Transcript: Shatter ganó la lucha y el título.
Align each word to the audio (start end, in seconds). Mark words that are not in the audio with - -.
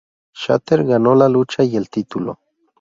Shatter 0.33 0.83
ganó 0.83 1.13
la 1.13 1.29
lucha 1.29 1.63
y 1.63 1.75
el 1.77 1.87
título. 1.87 2.39